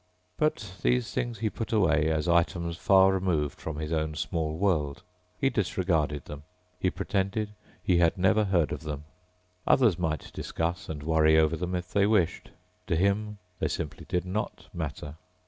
[0.35, 5.03] But those things he put away as items far removed from his own small world.
[5.37, 6.41] He disregarded them.
[6.79, 9.03] He pretended he had never heard of them.
[9.67, 12.49] Others might discuss and worry over them if they wished.
[12.87, 15.17] To him they simply did not matter.